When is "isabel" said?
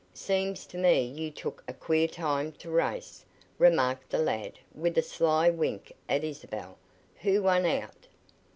6.23-6.79